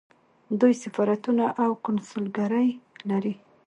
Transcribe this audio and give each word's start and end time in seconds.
دوی 0.59 0.73
سفارتونه 0.83 1.45
او 1.63 1.71
کونسلګرۍ 1.85 2.69
لري. 3.09 3.33